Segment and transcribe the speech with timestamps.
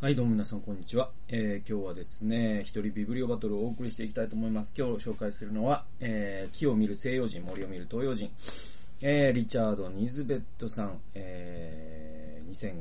[0.00, 1.10] はい、どうも皆さん、こんにちは。
[1.28, 4.72] えー、今日はですね、一人ビブリオバトルをお送りしていきたいと思います。
[4.78, 8.30] 今日紹介するのは、えー、木を見る西洋人、森を見る東洋人、
[9.00, 12.78] えー、リチャード・ニズベットさん、えー、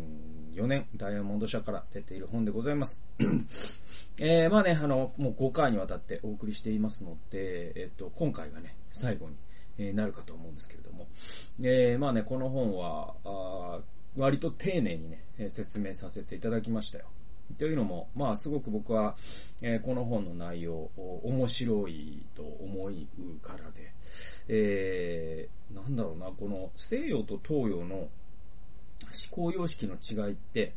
[0.53, 3.03] 2004年、ダイヤモンド社から出ている本でございます。
[4.22, 9.36] えー、まあね、あの、もう5回にわたってお送りしていますので、えっ、と、今回がね、最後に、
[9.79, 11.08] えー、なるかと思うんですけれども、
[11.63, 13.79] えー、まあね、この本は、あ
[14.18, 17.05] 割と丁寧にね、え説明させていただきましたよ。
[17.58, 19.16] というのも、まあすごく僕は、
[19.63, 20.89] えー、この本の内容、
[21.23, 22.91] 面白いと思う
[23.41, 23.94] からで、
[24.49, 28.09] えー、なんだろうな、この西洋と東洋の思
[29.31, 30.73] 考様式の違いって、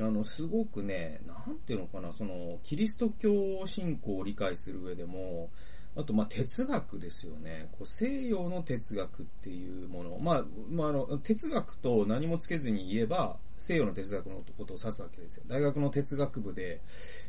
[0.00, 5.50] あの、すごくね、なんていうのかな、その、キリスト教信仰を理解する上でも、
[5.98, 7.68] あと、ま、哲学ですよね。
[7.72, 10.18] こう西洋の哲学っていうもの。
[10.20, 15.44] まあ、まあ、あの、哲学と何もつけずに言えば、西洋の哲学のことを指すわけですよ。
[15.48, 16.80] 大学の哲学部で、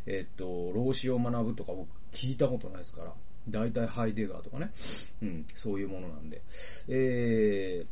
[0.06, 3.14] えっと、老子を学ぶとか僕聞いたことないですから。
[3.50, 4.70] 大体ハイデガーとかね。
[5.24, 6.44] うん、そういうものなんで。
[6.90, 7.88] えー、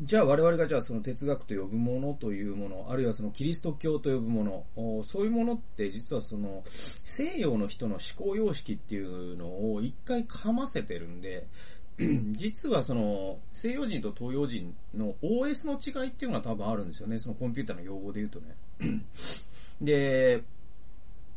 [0.00, 4.44] じゃあ我々がじゃあその哲学と呼ぶものというもの、あるいはそのキリスト教と呼ぶも
[4.76, 11.46] の、そういうものって実はその西洋の人の思考様式っていうのを一回噛ませてるんで、
[12.32, 17.18] 実はその西洋人と東洋人の OS の違いっていうのが多分あるんですよね。
[17.18, 18.56] そのコンピューターの用語で言うとね。
[19.80, 20.42] で、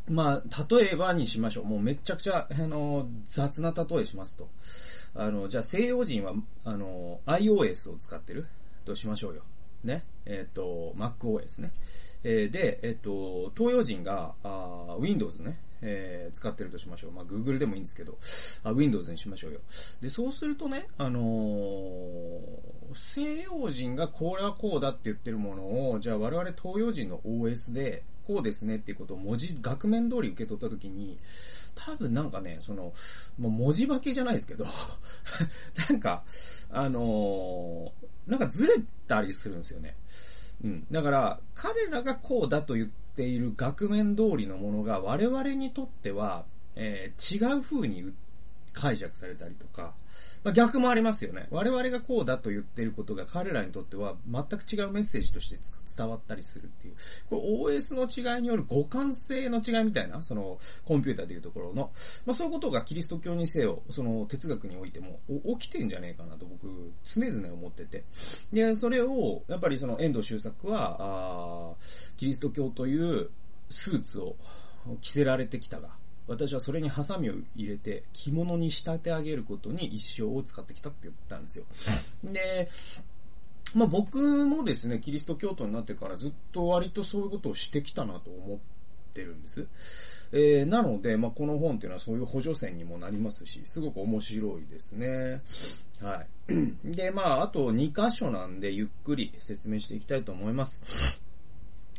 [0.09, 1.65] まあ、例えばにしましょう。
[1.65, 4.47] もうめちゃくちゃ、あの、雑な例えしますと。
[5.17, 8.45] あの、じゃあ西洋人は、あの、iOS を使ってる？
[8.85, 9.43] としましょうよ。
[9.83, 10.05] ね？
[10.25, 11.71] えっ、ー、と、MacOS ね。
[12.23, 15.59] えー、で、えっ、ー、と、東洋人が、あ Windows ね。
[15.81, 17.11] えー、使ってるとしましょう。
[17.11, 18.17] まあ、Google でもいいんですけど、
[18.63, 19.59] あ Windows にしましょうよ。
[20.01, 22.43] で、そうするとね、あのー、
[22.93, 31.17] 西洋人がこれはこうだって言ってるものを、じゃあ我々東洋人の OS で、こうですねっていうことを文字、額面通り受け取ったときに、
[31.77, 32.93] 多分なんかね、その、
[33.37, 34.65] もう文字化けじゃないですけど、
[35.89, 36.23] なんか、
[36.69, 38.75] あのー、なんかずれ
[39.07, 39.95] たりするんですよね。
[40.63, 40.87] うん。
[40.91, 46.45] だから、彼らがこうだと言っている額面通りのものが我々にとっては、
[46.75, 48.13] えー、違う風に
[48.73, 49.93] 解釈されたりとか、
[50.43, 51.47] まあ、逆もありますよね。
[51.51, 55.57] 我々がこうだと言っていることが彼らにとっては全く違うメッセージとして
[55.97, 56.95] 伝わったりするっていう。
[57.29, 57.35] こ
[57.69, 61.91] れ OS の違いによる互換性の違いみたいな、そのコンピューターというところの、
[62.25, 65.19] まあそういうことがキリスト教にせよ、その哲学においても
[65.59, 68.03] 起きてんじゃねえかなと僕常々思ってて。
[68.53, 71.75] で、それをやっぱりその遠藤周作は、あ
[72.17, 73.29] キリスト教という
[73.69, 74.35] スーツを
[75.01, 75.89] 着せられてきたが、
[76.27, 81.65] 私はそれにハサミを入れて着物に仕立て上げることに一生を使ってきたって言ったんですよ。
[82.23, 82.69] で、
[83.73, 88.57] まあ僕もですね、キリスト教徒になってからずっと割とそういうことをしてきたなと思っ
[89.13, 89.67] てるんです。
[90.33, 95.41] えー、なので、まあこの本っていうのはそういう補助線にもなりますし、すごく面白いですね。
[96.01, 96.83] はい。
[96.83, 101.21] で、まああと2箇所なんでゆっくり説明していきたいと思います。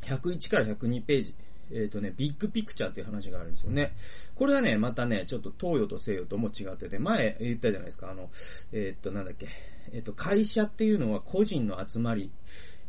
[0.02, 1.34] 101から102ページ。
[1.70, 3.94] えっ、ー、とね、ビッグピクチャーっていう話があるんですよね。
[4.34, 8.30] これはね、またね、ちょっと東洋と西洋とも違ってて、前言ったじゃないですか、あの、
[8.72, 9.48] えっ、ー、と、なんだっけ、
[9.92, 12.30] えっ、ー、と、会社っていうのは個人の集まり、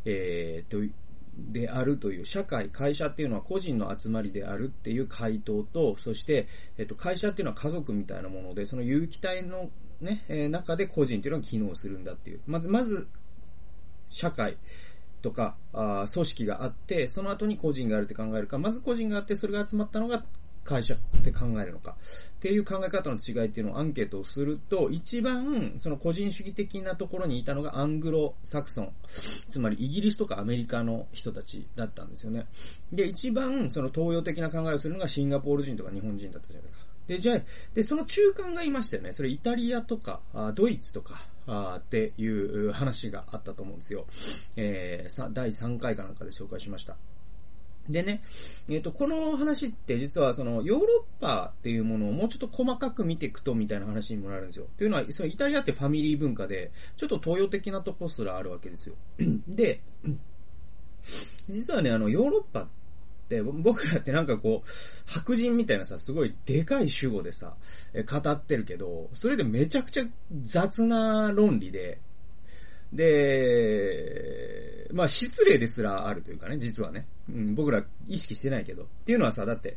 [0.04, 0.92] えー、と、
[1.38, 6.46] であるという、社会、会社っていうのは個人の集まりであるっていう回答と、そして、
[6.76, 9.70] えっ、と、会社っていうのは家族みたいなもので、その有機体の
[10.00, 12.40] ね、え、中で個人っていうのが機能するんだっていう。
[12.46, 13.06] まず、まず、
[14.08, 14.56] 社会、
[15.20, 20.24] とか、あ組織があって、その後に個人があるって考えるか、まず個人があって、それが集まったのが
[20.64, 21.96] 会社って考えるのか、
[22.36, 32.46] っていう考え方の違いっていうのをアンケートをすると、一番、その個人主義的なところにいたのがアングロサクソン、つまりイギリスとかアメリカの人たちだったんですよね。
[32.92, 36.78] で、一番、その東洋的な考えをするのがシンガポール人とか日本人だったじゃないか。
[37.06, 37.40] で、じゃあ、
[37.74, 39.12] で、その中間がいましたよね。
[39.12, 40.20] それイタリアとか、
[40.54, 44.06] ドイツとか、あっていう話があったと思うんですよ。
[44.56, 46.96] えー、第3回かなんかで紹介しました。
[47.88, 48.20] でね、
[48.68, 50.86] えっ、ー、と、この話って実はそのヨーロ
[51.18, 54.66] ッパっていうものをもうちょっと細かく見ていくとみたいな話にもなるんですよ。
[54.78, 58.94] というのは、そのイタリアってファミリー文化で、ちょっと東洋的なとこすらあるわけですよ。
[59.48, 59.80] で、
[61.48, 62.79] 実はね、あの、ヨーロッパって、
[63.42, 64.68] 僕らってなんかこう、
[65.06, 67.54] 白人みたいなさ、すごいでかい主語でさ、
[67.94, 70.04] 語ってるけど、それでめちゃくちゃ
[70.42, 72.00] 雑な論理で、
[72.92, 77.06] で、まあ失礼ですらあるというかね、実はね。
[77.28, 78.82] うん、僕ら意識してないけど。
[78.82, 79.76] っていうのはさ、だって、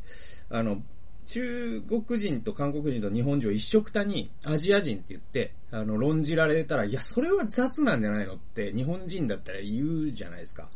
[0.49, 0.81] あの、
[1.25, 10.69] 中国人と韓国人と日本人を一緒くたにアジア人って言って、あの、論じられたら、いや、それは雑なんじゃないのって日本人だったら言うじゃないですか。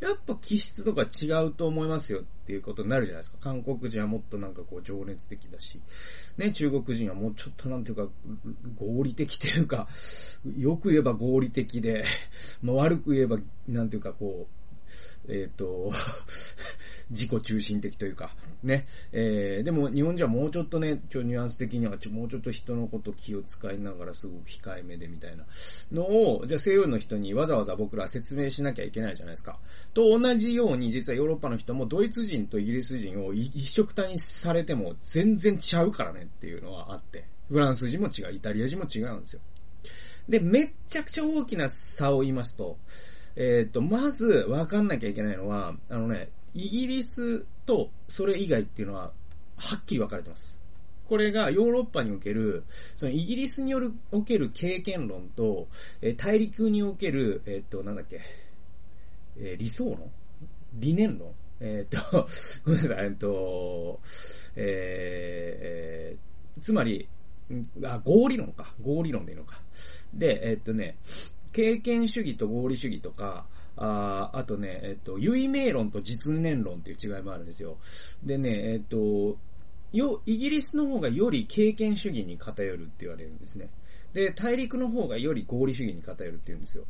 [0.00, 3.38] やっぱ気質とか違うと思いますよっていうことになるじゃないですか。
[3.40, 5.80] 韓国人はもっとなんかこう情熱的だし、
[6.36, 8.08] ね、中国人はもうちょっとなんていうか、
[8.76, 9.88] 合理的というか、
[10.56, 12.04] よく言えば合理的で、
[12.62, 14.46] まあ悪く言えば、なんていうかこ
[15.28, 15.90] う、えっ、ー、と、
[17.10, 18.30] 自己中心的というか、
[18.62, 18.86] ね。
[19.12, 25.44] えー、でも日本人はもうちょっとね、ちょ、ニュアンス的にはちょ、もうちょっと人のこと気を使いながらすごく控えめでみたいな
[25.92, 29.58] のを、じゃあ西洋の人にわざわざ僕ら説明しなきゃいけないじゃないですか。
[29.94, 39.40] と同じように、実はヨーロッパの人もドイツ人とイギリス人を一色単にされても全然ちゃうからねっていうのはあって、フランス人も違う、イタリア人も違うんですよ。
[40.28, 42.78] で、めっちゃくちゃ大きな差を言いますと、
[43.36, 49.12] えっ、ー、と、まず分かんなきゃいけないのは、あのね、イギリスとそれ以外っていうのは、
[49.58, 50.58] はっきり分かれてます。
[51.06, 52.64] これがヨーロッパにおける、
[52.96, 55.68] そのイギリスによる、おける経験論と、
[56.00, 58.20] えー、大陸における、えー、っと、なんだっけ、
[59.38, 60.10] えー、理想論？
[60.74, 61.32] 理念論？
[61.60, 62.26] えー、っと、
[62.64, 64.00] ごめんなさい、えっと、
[64.56, 67.06] えー、つまり、
[67.84, 68.74] あ、合理論か。
[68.82, 69.58] 合理論でいいのか。
[70.12, 70.96] で、えっとね、
[71.52, 77.78] 経験主義と合理主義とか、ああとね、えっと、唯名論と実念論っていう違いもあるんですよ。
[78.22, 79.38] でね、えっと、
[79.92, 83.70] よ、イギリスの方がより経験主義に偏るって言われるんですね。
[84.12, 86.84] で、大陸の方がより合理主義に偏るって言うんですよ。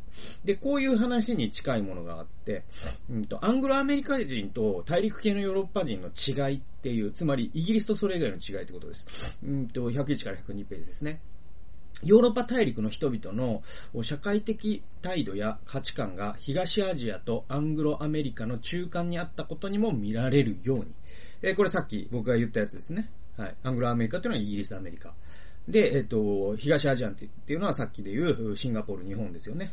[0.45, 2.63] で、こういう話に近いものがあって、
[3.09, 9.39] うんと、アングロアメリカ人と大陸系のヨーロッパ人の違いっていう、つまりイギリスとそれ以外の違いってことです。
[9.43, 11.19] うんと、101から102ページですね。
[12.03, 13.63] ヨーロッパ大陸の人々の
[14.03, 20.93] 社会的態度や価値観が東アジアとアングロアメリカの中間にあったことにも見られるように。
[21.41, 23.09] えー、これさっき僕が言ったやつですね。
[23.37, 23.55] はい。
[23.63, 25.13] アングロアメリカというのはイギリス、アメリカ。
[25.67, 29.71] で、えっ、ー、と、東アジアっていうのはさっきで言うシンガポール、日本ですよね。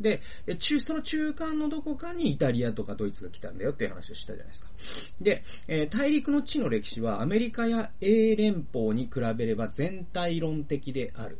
[0.00, 0.20] で、
[0.58, 5.24] 中、その中間のどこかにイタリアとかドイツが来たんだよっていう話をしたじゃないですか。
[5.24, 11.38] で、えー、大陸の地の歴史はアメリカや英連邦に比べれば全体論的である。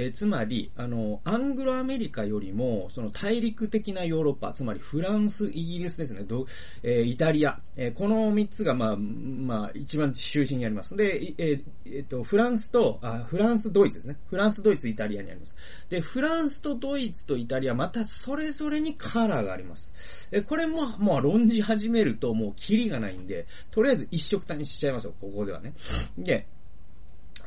[0.00, 6.46] え、つまり、あの、アングロアメリカよりも、その大陸的なヨーロッパ、つまりフランス、イギリスですね、ど
[6.84, 10.94] え、イタリア、え、この三つが、まあ、まあ、一番中心にあります。
[10.94, 14.16] で、えー、えー、と、フランスと、あ、フランス、ドイツですね。
[14.30, 15.56] フランス、ドイツ、イタリアにあります。
[15.88, 20.28] で、フランスとドイツとイタリア、またそれぞれにカラーがあります。
[20.30, 25.72] え、これも、もう論じ始めると、もうキリがないんで、とりあえず一色単にしちゃいますよ、ここではね。
[26.16, 26.46] で、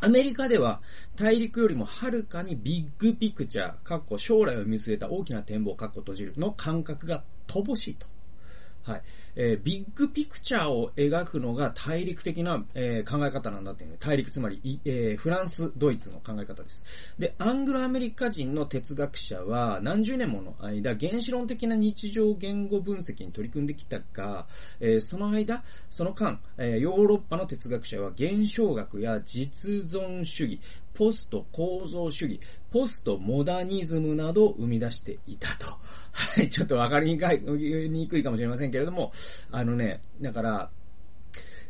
[0.03, 0.81] アメリカでは
[1.15, 8.07] 大陸よりもはるかにビッグピクチャー、かっこ将来を見据えた大きな展望、かっこ閉じるの感覚が乏しいと。
[8.83, 9.01] はい。
[9.35, 13.97] えー、ビッグピクチャーを描くのが大陸的な、えー、考え方なんだっていうね。
[13.99, 16.83] 大陸、つまり、えー、フランス、ドイツの考え方です。
[17.19, 24.47] で、アングロアメリカ人の哲学者は何十年もの間、原子論的な日常言語分析に取り組んできたが、
[24.79, 30.59] えその間、その間、えヨーロッパの哲学者は現象学や実存主義、
[30.93, 32.39] ポスト構造主義、
[32.71, 35.67] ポストモダニズムなどを生み出していたと。
[36.11, 39.11] はい、ちょっとわかりにくい、かもしれませんけれども、
[39.51, 40.71] あのね、だから、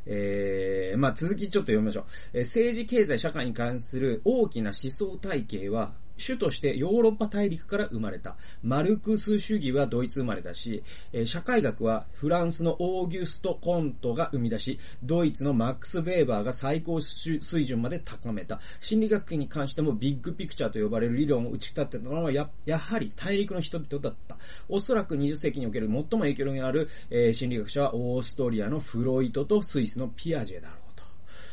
[0.06, 2.06] えー、まあ続きちょっと読みましょう。
[2.34, 8.36] えー、政治、経済、社会に関する大きな思想体系は、主としてヨーロッパ大陸から生まれた。
[8.64, 10.84] マルクス主義はドイツ生まれだし、
[11.26, 18.60] 社会学はフランスのオーギュスト・コントが生み出し、ドイツのマックス・ベーバーが最高水準まで高めた。
[18.80, 24.38] 心理学に関してもビッグピクチャーと呼ばれる理論を打ち立てたのはや、やはり大陸の人々だった。
[24.70, 31.04] おそらく20世紀における最も影響力がある、え、心理学者はオーストリアのフロイトとスイスのピアジェだろうと。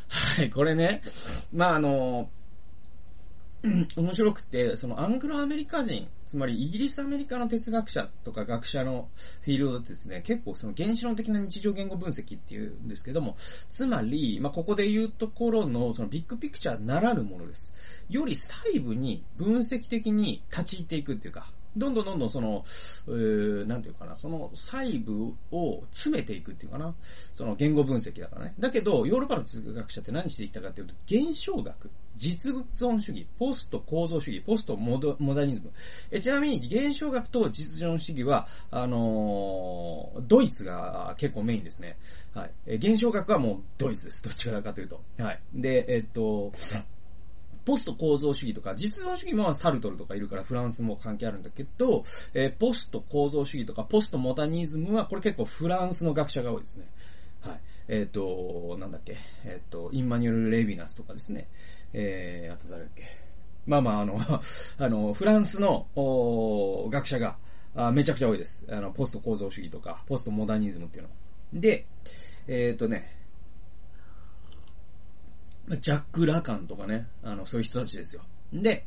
[0.08, 1.02] はい、これね、
[1.52, 2.30] まあ、あの
[3.62, 9.08] 面白くて、そのアングロアメリカ人、つまりイギリスアメリカの哲学者とか学者の
[9.42, 13.36] フィールドってですね、結構その原子論的な日常言語分析っていうんですけども、
[13.68, 17.72] つまり、まあ、ここで言うところのそのビッグピクチャーならぬものです。
[18.08, 22.64] より細部に分析的に立ち入っていくっていうか、どんどんどんどんその、
[23.08, 26.94] えー、なんていうかな、その細部を詰めていくっていうかな、
[27.34, 28.54] その言語分析だからね。
[28.58, 35.70] だけど、ヨーロッパの哲学者って何していったかっていうと、現象学、実存主義、ポスト構造主義、ポストモダニズム。
[36.10, 41.96] えちなみに、現象学と実存主義は、あのー、ドイツが結構メインですね。
[42.34, 42.50] はい。
[42.66, 44.24] え現象学はもうドイツです。
[44.24, 45.00] どっちからかというと。
[45.18, 45.40] はい。
[45.54, 46.50] で、えっと、
[47.68, 56.86] ポスト構造主義とか、実存主義もサルトルとかいるからフランスも関係あるんだけど、えー、ポスト構造主義とか、ポストモダニズムは、これ結構フランスの学者が多いですね。
[57.42, 57.60] はい。
[57.88, 61.46] えっ、ー、と、なんだっけ、えっ、ー、と、インマニュエル・レヴィナスとかですね。
[61.92, 63.04] えー、あと誰だっけ。
[63.66, 64.18] まあまあ、あの、
[64.78, 65.88] あの、フランスの、
[66.90, 67.36] 学者が、
[67.74, 68.64] あめちゃくちゃ多いです。
[68.70, 71.10] あの、ポスト構造主義とか、ポストモダニズムっていうの。
[71.52, 71.84] で、
[72.46, 73.17] えっ、ー、とね、
[75.76, 78.22] ジャック・ラカンとかね、あの、そういう人たちですよ。
[78.52, 78.86] で、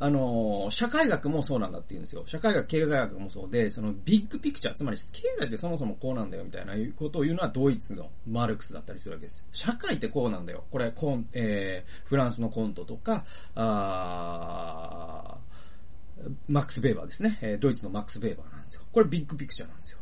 [0.00, 2.22] あの、社会学もそうなんだって言うんですよ。
[2.26, 9.44] 社会学、経済学もそうで、そのビッグピクチャー、つまり経済ってそもそもこうなんだよみたいなことを言うのはドイツのマルクスだったりするわけです。
[9.50, 10.64] 社会ってこうなんだよ。
[10.70, 13.24] これ、コン、えー、フランスのコントとか、
[13.56, 15.38] あ
[16.48, 17.38] マックス・ベーバーですね。
[17.42, 18.82] えー、ドイツのマックス・ベーバーなんですよ。
[18.92, 19.98] これビッグピクチャーなんですよ。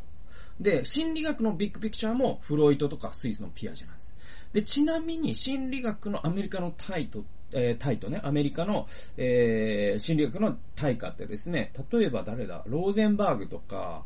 [0.59, 4.15] で、心理学のビッグピクチャーもフロイトとかスイスのピアジェなんです。
[4.57, 7.23] で、ちなみに心理学のアメリカのタイト、
[7.53, 12.63] えー、タイとね、アメリカの、えー、心理学の対価ってですね、例えば誰だ？
[12.65, 14.03] ローゼンバーグとか、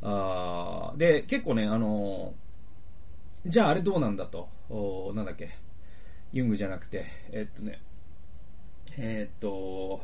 [0.00, 5.48] あで、結構ね、あのー、じゃああれどうなんだと、おなんだっけ、
[6.32, 7.80] ユングじゃなくて、えー、っとね、
[8.98, 10.00] えー、っと、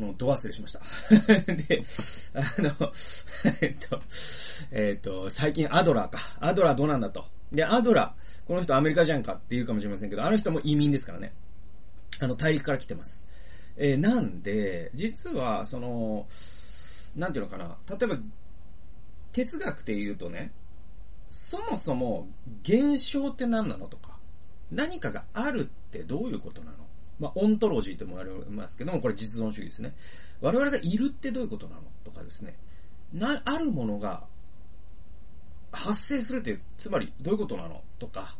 [0.00, 0.80] の、ど忘れしました。
[1.52, 1.82] で、
[2.34, 2.92] あの、
[3.60, 4.02] えっと、
[4.70, 6.18] えっと、最近アドラーか。
[6.40, 7.24] アドラーどうなんだと。
[7.52, 11.32] で、アドラー、この人アメリカじゃんかって言うかもしれませんけど、あの人も移民ですからね。
[12.20, 13.24] あの、大陸から来てます。
[13.76, 16.26] えー、なんで、実は、その、
[17.16, 17.76] なんていうのかな。
[17.88, 18.18] 例えば、
[19.32, 20.52] 哲学って言うとね、
[21.30, 22.28] そもそも
[22.62, 24.18] 現象って何なのとか、
[24.70, 26.78] 何かがあるってどういうことなの
[27.20, 29.94] まあ、オントロジーとも言われますけども、これ実存主義ですね。
[30.40, 32.56] 我々がいるってどういうことなのとかですね。
[33.12, 34.24] な、あるものが
[35.70, 38.34] 発生するって、つまりどういうことなのとか。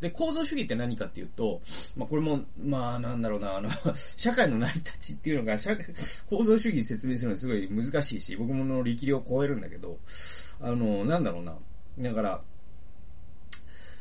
[0.00, 1.60] で、構造主義って何かっていうと、
[1.96, 5.84] まあ、これも、まあ、なんだろうな、あの、 社会の成り立ちっていうのが、社会、
[6.28, 9.98] 構造主義説明するのはすごい難しいし、僕もの力量を超えるんだけど、
[10.60, 11.54] あの、なんだろうな。
[11.98, 12.42] だから、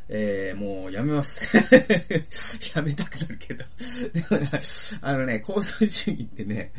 [0.10, 1.56] えー、もうやめます。
[2.76, 3.64] やめたくなるけど。
[4.12, 4.52] でもね、
[5.02, 6.74] あのね、構造主義ってね、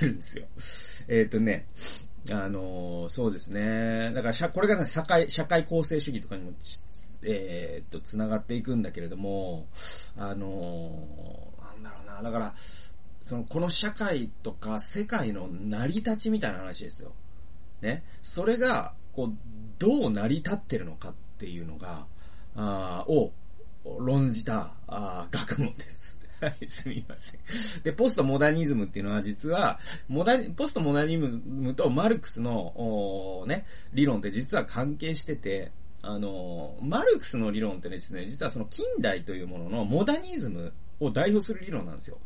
[0.00, 0.46] あるんですよ。
[1.06, 1.66] えっ、ー、とね、
[2.30, 4.12] あのー、そうですね。
[4.14, 6.52] だから、これがね、社会、社会構成主義とかにも
[7.22, 9.68] え、っと、繋がっていくんだけれども、
[10.16, 12.22] あの、なんだろうな。
[12.22, 12.54] だから、
[13.20, 17.12] その、この社会とか世界の成り立ちみたいな話ですよ。
[17.82, 18.04] ね。
[18.22, 19.34] それが、こう、
[19.78, 22.06] どう成り立ってるのかっていうのが、
[22.56, 23.32] あを
[23.98, 26.18] 論じたあ学問です。
[26.40, 27.82] はい、すみません。
[27.82, 29.78] で、ポストモダニズムっていうのは実は、
[30.08, 35.70] モダ、ポストモダニズムとマルクスの、ね、理論って実は関係してて、
[36.02, 42.18] あの、マルクスの理論ってですね、実はその近代というもののモダニズムを代表する理論なんですよ。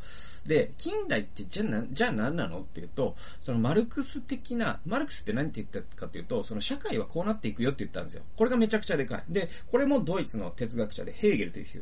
[0.46, 8.22] で、近代ってじゃな、じゃあ何なのっていうと、そのマルクス的な、マルクスって何て言ったかっていうと、その社会はこうなっていくよって言ったんですよ。
[8.36, 9.24] これがめちゃくちゃでかい。
[9.28, 11.78] で、これもドイツの哲学者でヘーゲルという人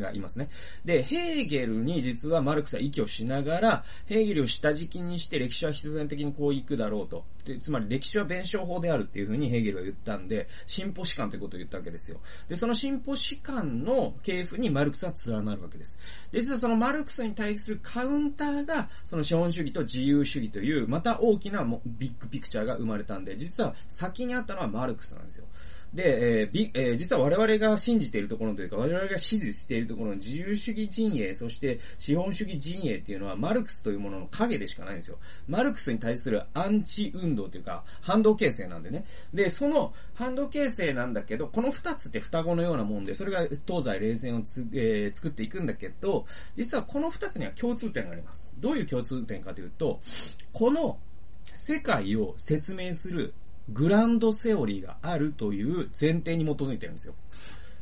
[0.00, 0.48] がいますね。
[0.84, 7.24] で、ヘーゲルに実はマルクスは息をしながら、ヘーゲルを下敷きにして歴史は必然的にこう行くだろうと。
[7.46, 12.20] で、つまり歴史は弁証法であるっていうふうにヘーゲルは言ったんで、進歩史観ということを言ったわけですよ。
[12.48, 15.98] で、その進歩史観の系譜にマルクスは連なるわけです。
[16.32, 25.46] で、実はそのマルクスに対するカウンターが、その資本主義と自由主義という、また大きなビッグピクチャーが生まれたんで、実は先にあったのはマルクスなんですよ。
[25.94, 35.18] で、えーびえー、実は我々が信じているところというか、我々が支持しているところの自由主義陣営、そして資本主義陣営っていうのは、マルクスというものの影でしかないんですよ。
[35.48, 39.04] マルクスに対するアンチ運動というか、反動形成なんでね。
[39.32, 46.26] で、その反動形成なんだけど、この二つって双子のようなもんで、それが東西冷戦をつ、えー、作っていくんだけど、
[46.56, 48.52] 実はこの二つには共通点があります。
[48.58, 50.00] どういう共通点かというと、
[50.52, 50.98] この
[51.54, 53.32] 世界を説明する
[53.68, 57.14] グランドセオリーがあるという前提に基づいてるんですよ。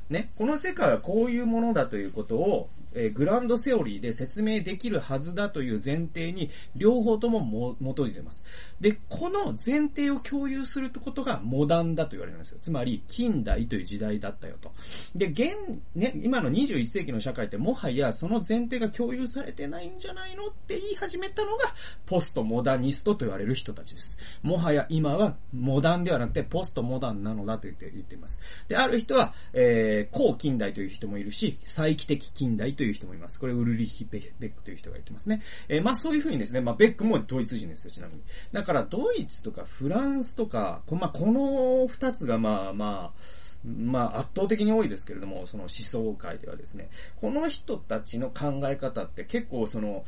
[0.08, 8.44] ね、この世界はこういうものだということを、え、グランドセオリーで説明できるはずだという前提に両方ともも基づいています。
[8.80, 12.58] で、この前提を共有するってことがモダンだと言われるんですよ。
[12.60, 14.72] つまり、近代という時代だったよと。
[15.14, 15.54] で、現、
[15.94, 21.64] ね、今の21世紀の社会ってもはやその前提が共有されてないんじゃないのって言い始めたのが、
[22.06, 24.16] ポストモダニストと言われる人たちです。
[24.42, 28.40] もはや今はモダンではなくてポストモダンなのだと言って言っています。
[28.68, 33.40] で、ある人は、えー、後近代という人もいるし、再帰的近代というという人もいます。
[33.40, 35.40] これウルリヒ・ベックという人が言ってますね。
[35.68, 38.20] えー、まあそういうふうにですね、まあベックもドイツ人ですよ、ちなみに。
[38.52, 43.20] だからドイツとかフランスとか、まあこの二つがまあまあ、
[43.66, 50.04] まあ圧倒的に多いですけれども、その思想界ではですね、この人たちの考え方って結構その、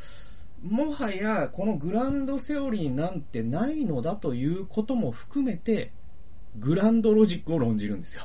[0.63, 5.93] もはやこのグランドセオリーなんてないのだということも含めて、
[6.59, 8.25] グランドロジックを論じるんですよ。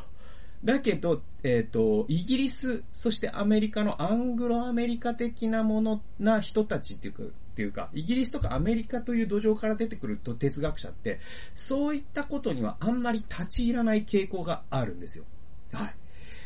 [0.64, 11.20] だけど、えっ、ー、と、イギリス、そしてアメリカのアングロアメリカ的なものな人たちっていうか、っていうか、イギリスとかアメリカという土壌から出てくると哲学者って、
[11.56, 15.26] そういったことにはあんまり立ち入らない傾向があるんですよ。
[15.74, 15.96] はい。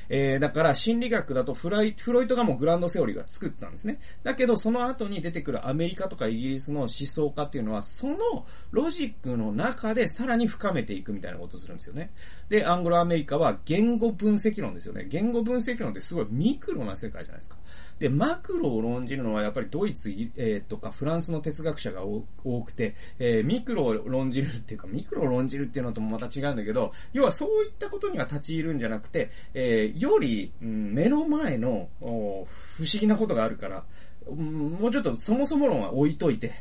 [0.09, 4.00] えー、だから心理学だとフライ、フロイトがもうグランドセオリーが作ったんですね。
[4.24, 8.17] だけど、その後に出てくるアメリカとかイギリスの思想家っていうのは、その
[8.71, 12.12] ロジックの中でさらに深めていくみたいなことをするんですよね。
[12.50, 15.05] で、アングロアメリカは言語分析論ですよね。
[15.09, 17.57] 言語分析論ってすごいミクロな世界じゃないですか。
[18.00, 22.24] で、マクロを論じるのはやっぱりドイツ、えー、とかフランスの哲学者が多
[22.63, 32.48] くて、えー、ミクロを論じるっていうか、ミクロを論じるっていうのともまた違うんだけど、要はそういったことには立ち入るんじゃなくて、えー、より、目の前の不思
[33.00, 33.84] 議なことがあるから、
[34.30, 36.52] もうちょっとそもそも論は置いといて、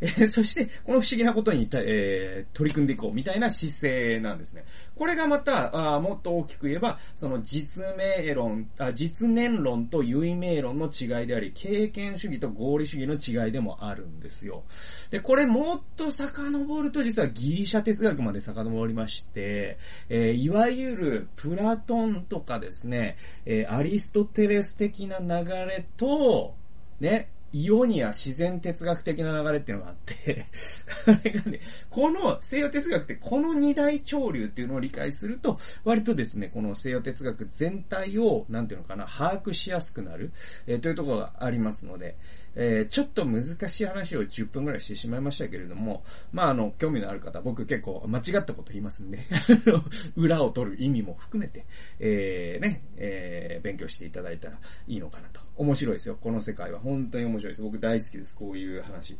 [0.00, 4.64] えー、そして、この不思議なことに、えー、取り組んでいこうみたいな姿勢なんですね。
[4.94, 14.64] これがまた、あもっと大きく言えば、その実名論あ、実年論と唯名論の違いであり、経験主義と合理主義の違いでもあるんですよ。
[15.10, 19.78] で、これもっと遡ると実はギリシャ哲学まで遡りまして、
[20.08, 26.54] えー、いわゆるプラトンとかですね、えー、アリストテレス的な流れと、
[27.00, 30.46] ね、イオニア自然哲学的な流れっていうのがあって
[31.04, 40.32] これがね、この西洋哲学ってこの二大潮流っていうのを理解すると、割とですね、この西洋哲学全体を、なんていうのかな、把握しやすくなる、
[40.66, 42.16] えー、というところがありますので、
[42.54, 49.26] えー、ちょっと難しい話を10分くらいしてしまいましたけれども、まあ、あの、興味のある方、僕結構間違ったこと言いますんで
[50.16, 51.64] 裏を取る意味も含めて、
[51.98, 55.49] えー、ね、えー、勉強していただいたらいいのかなと。
[55.56, 56.16] 面白いですよ。
[56.20, 56.80] この世界は。
[56.80, 57.62] 本当に面白いです。
[57.62, 58.34] 僕大好きです。
[58.34, 59.16] こういう話。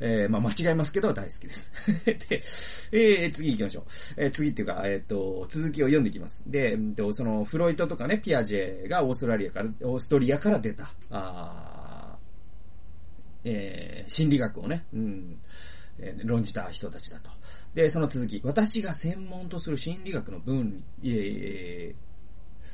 [0.00, 1.70] えー、まあ、間違えますけど、大好きです。
[2.04, 2.16] で、
[2.92, 3.84] えー、次行きましょう。
[4.16, 6.42] えー、次っていうか、えっ、ー、と、続きを読んでいきます。
[6.46, 12.18] で、えー、とその、フロイトとかね、ピアジェがオーストラリアから、オーストリアから出た、あ
[13.44, 15.38] えー、心理学をね、うん、
[15.98, 17.30] え、論じた人たちだと。
[17.74, 18.40] で、その続き。
[18.44, 21.94] 私が専門とする心理学の分、えー、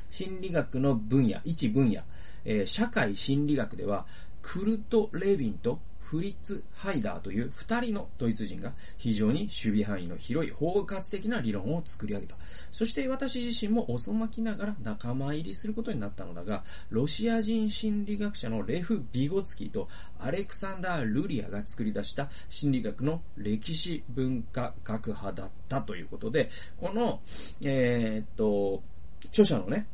[0.09, 2.01] 心理学の分野、一分野、
[2.45, 4.05] えー、社会心理学では、
[4.41, 5.79] クルト・レヴィンと
[6.11, 12.35] フリッツ・ハイダーという二人のドイツ人が非常に守備範囲の広い包括的な理論を作り上げた。
[12.69, 19.87] そして私自身も遅まきながら仲間入りすることになったのだが、ロシア人心理学者のレフ・ビゴツキーと
[20.19, 27.21] アレクサンダー・ルリアが作り出した心理学の歴史文化学派だったということで、この、
[27.63, 28.83] えー、っと、
[29.27, 29.87] 著者のね、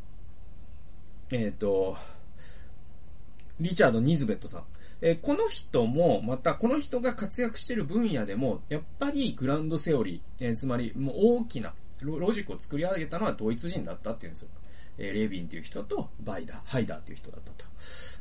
[1.30, 1.96] えー、っと、
[3.60, 4.64] リチャード・ニズベットさん。
[5.02, 14.50] えー、この人も、またこの人が活躍している分野でも、やっぱりグランドセオリー、えー、つまりもう大きなロジックを作り上げたのはドイツ人だったっていうんですよ。
[15.00, 17.66] えー、レビンっていう人と、バイダー、ハイダーっていう人だったと。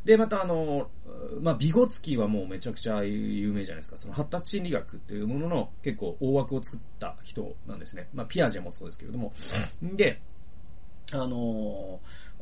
[0.05, 0.91] で、またあの、
[1.41, 3.97] まあ、ビゴツキーはもうめちゃくちゃ有名じゃないですか。
[3.97, 8.09] その発達心理学っていうものの結構大枠を作った人なんですね。
[8.13, 9.33] まあ、ピアジェもそうですけれども。
[9.83, 10.21] で、
[11.13, 11.29] あのー、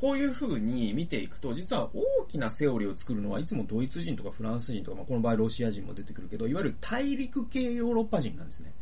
[0.00, 8.72] こういう風に見ていくと、実は大きなセオリーを作るのはいつもドイツ人とかフランス人とか、まあ、この場合ロシア人も出てくるけど、いわゆる大陸系ヨーロッパ人なんですね。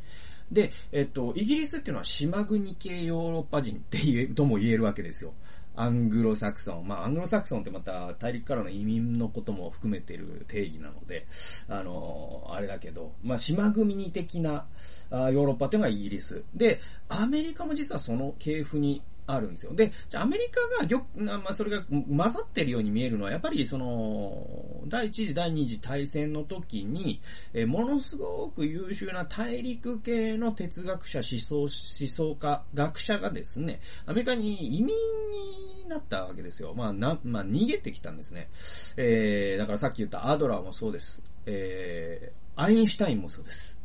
[0.52, 5.32] で、えっと、イギリスっていうのは島国系ヨーロッパ人って言え、とも言えるわけですよ。
[5.74, 6.86] アングロサクソン。
[6.86, 11.26] まあ、アングロサクソンってまた大陸からの移民のことも含めてる定義なので、
[11.68, 14.66] あのー、あれだけど、まあ、島国的な
[15.10, 16.44] あヨーロッパっていうのがイギリス。
[16.54, 19.74] で、アメリカも実はその系譜にあるんですよ。
[19.74, 27.20] で、じゃアメリカが、まあ、それが混ざってるように見えるのは、やっぱりその、第一次、第二次大戦の時に、
[27.54, 36.74] えものすごく優秀な大陸系の哲学者、思想、思想家、学者がですね、アメリカに移民になったわけですよ。
[36.74, 38.48] まあ、な、まあ、逃げてきたんですね。
[38.96, 41.22] えー、だからさっき言ったアドラーもそうです。
[41.46, 43.81] えー、アインシュタインもそうです。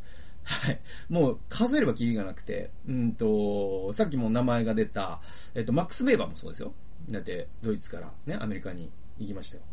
[0.48, 0.80] はい。
[1.10, 5.20] もう数えればキリがなくて、うんと、さっきも名前が出た、
[5.54, 6.74] えっと、マックス・ベーバーもそうですよ。
[7.10, 9.64] だって、ドイツからね、アメリカに行きましたよ。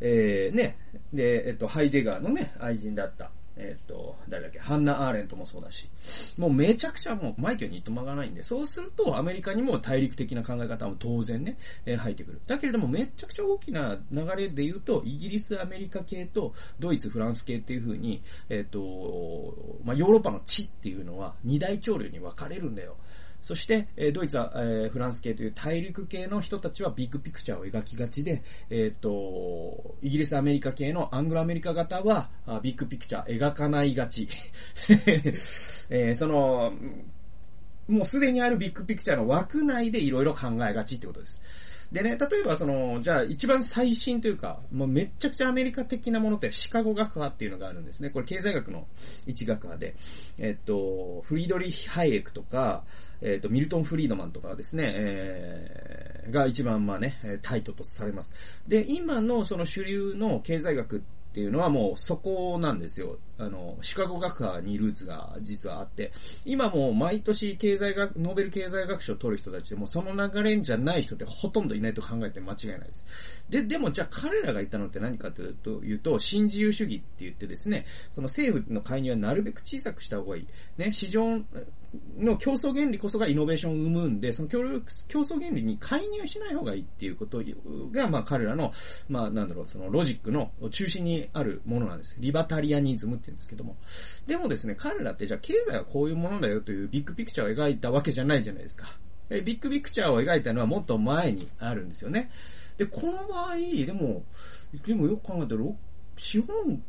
[0.00, 0.76] えー、ね。
[1.12, 5.88] で、えっと、ハイデガーのね、愛人だった、えっ、と、誰だっけ、ハンナ・アーレントもそうだし、
[6.36, 12.40] もうめちゃくちゃもうマイケルにいとまがないんで、そうするとアメリカにも大陸的な考え方も当然ね、えー、入ってくる。
[12.46, 22.96] だけれどもめちゃくちゃ大きな流れで言うと、イギリス、アメリカ系とドイツ、フランス系っていう風に、えっ、と、まあ、ヨーロッパの地っていうのは二大潮流に分かれるんだよ。
[23.40, 32.30] そして、ドイツは、えフランス系という大陸系の人たちはビッグピクチャーを描きがちで、えっ、と、イギリス、アメリカ系のアングロアメリカ型は、
[32.62, 34.28] ビッグピクチャー描かないがち。
[35.90, 36.72] えその、
[37.88, 41.40] もうすでにあるビッグピクチャーの枠内でいろいろ考えがちってことです。
[41.92, 48.10] でね、例えばその、じゃあ一番最新というか、もうめちゃくちゃアメリカ的なものってシカゴ学派っていうのがあるんですね。
[48.10, 48.86] これ経済学の
[49.26, 49.94] 一学派で、
[50.38, 52.84] えっと、フリードリヒ・ハイエクとか、
[53.22, 58.34] えっと、ミルトン・フリードマンとかですね、えー、が一番まあね、タイトとされます。
[58.66, 61.00] で、今のその主流の経済学っ
[61.32, 63.18] ていうのはもうそこなんですよ。
[63.38, 66.12] あの、シカゴ学派にルーツが実はあって、
[66.44, 73.06] 今も毎年経済学、ノーベル経済学賞を取る人たちでもその流れじゃない人ってほとんどいないと考えて間違いないです。
[73.50, 80.46] で、でもじゃあ彼らが言ったのって何かというと、新自由主義って言ってですね、その政府の介入はなるべく小さくした方がいい。
[80.78, 81.38] ね、市場
[82.18, 87.42] の競争原理こそがイノベーションを生むんで、その競争原理に介入しない方がいいっていうこと
[87.92, 88.72] が、まあ彼らの、
[89.08, 92.16] まあなんだろう、そのロジックの中心にあるものなんです。
[92.18, 93.76] リバタリアニズムって言うんですけども。
[94.26, 98.86] でもですね、彼らってじゃあ経済はこういうものだよというビッグピクチャーを描いたわけじゃないじゃないですか。
[99.28, 102.30] えビッグピクチャーを描いたのはもっと前にあるんですよね。
[102.78, 104.24] で、この場合、でも、
[104.86, 105.60] でもよく考えたら、
[106.16, 106.82] 資本、ん？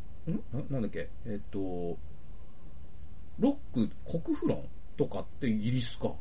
[0.69, 1.10] なんだっけ？
[1.26, 1.97] えっと、
[3.39, 3.89] ロック、
[4.21, 4.65] 国フロン
[4.97, 6.13] とかってイギリスか。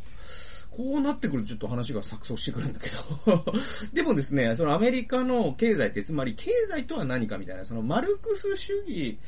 [0.70, 3.44] こうなってくるとちょっと話が錯綜してくるんだけど
[3.94, 9.18] でもですね、そのアメリカの経済ってつまり経済とは何かみたいな、そのマルクス主義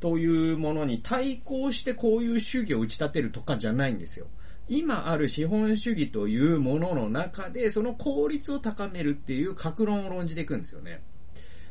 [0.00, 4.26] というものに対抗してこういう主義を打ち立てるとかじゃないんですよ。
[4.68, 11.02] 今ある資本主義というものの中で、その効率を高めるっていう格論を論じていくんですよね。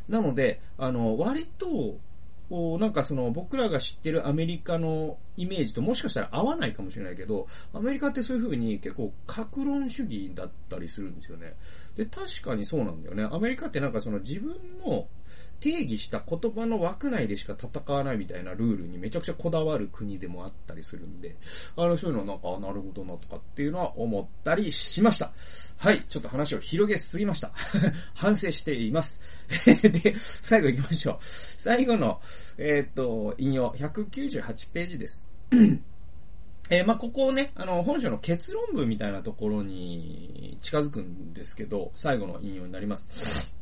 [0.10, 1.98] なので、あの、割と、
[2.50, 11.54] こう、なんかその僕らが知ってるアメリカのイメージともしかしたら合わないかもしれないけど、アメリカってそういう風に結構格論主義だったりするんですよね。
[11.96, 13.28] で、確かにそうなんだよね。
[13.32, 15.08] アメリカってなんかその自分の
[15.60, 21.36] 定義した言葉の枠内でしか戦わないみたいなルールにめちゃくちゃこだわる国でもあったりするんで、
[21.76, 25.32] あの、そういうのなんか、なるほどなとかっていうのは思ったりしました。
[25.78, 27.52] はい、ちょっと話を広げすぎました。
[28.16, 29.20] 反省しています。
[29.84, 31.18] で、最後行きましょう。
[31.22, 32.22] 最後の、
[32.58, 35.30] えー、っと、引用、198ページです。
[36.70, 43.56] えー、まあ、ここをね、あの、本書の結論文みたいなところに近づくんですけど、最後の引用になります。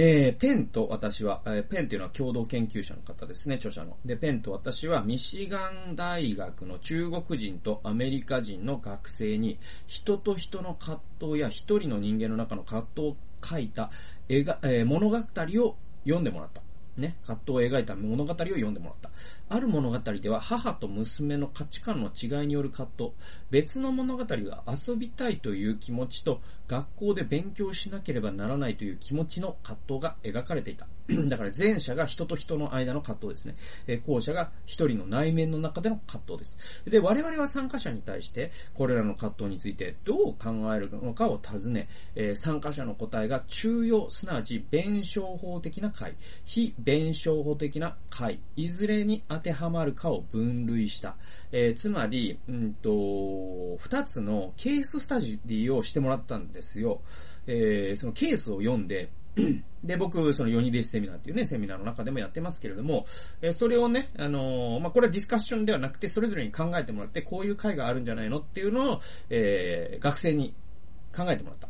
[0.00, 3.96] えー、ペンと私は、えー、ペンっていうのは共同研究者の方ですね、著者の。
[4.04, 9.58] で、ペンと私はミシガン大学の中国人とアメリカ人の学生に、
[9.88, 13.90] 人と人の葛藤や一人の人間の中の葛藤を書いた
[14.28, 16.62] 絵が、えー、物語を読んでもらった。
[16.96, 19.10] ね、葛藤を描いた物語を読んでもらった。
[19.48, 23.10] ある物語では母と娘の価値観の違いによる葛藤、
[23.50, 30.86] 別の物語は遊びたいという気持ちと学校で勉強しなければならないという気持ちの葛藤が描かれていた。
[31.28, 33.56] だから前者が人と人の間の葛藤ですね。
[33.86, 36.82] え後者が一人の内面の中での葛藤です。
[36.84, 51.16] で、我々は参加者に対してこれらの葛藤についてどう考えるのかを尋ね、え参加者の答えが中庸、すなわち弁証法的な解、非弁証法的な解、いずれに当てはまるかを分類した。
[51.52, 57.00] えー、つまり、うんと、二つのケーススタジーをしてもらったんですですよ。
[57.46, 59.10] えー、そのケースを読んで、
[59.84, 63.06] で、僕、その4人弟子セミナーっていうね、セミナーの中でもやってますけれども、
[63.40, 70.54] えそれをね、あの、まあ、これはディスカッションではなくて、それぞれに考えてもらって、こういう会があるんじゃないのっていうのを、えー、学生に
[71.16, 71.68] 考えてもらった。